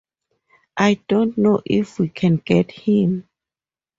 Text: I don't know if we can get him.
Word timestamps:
I 0.77 0.95
don't 1.07 1.37
know 1.37 1.61
if 1.63 1.99
we 1.99 2.09
can 2.09 2.37
get 2.37 2.71
him. 2.71 3.29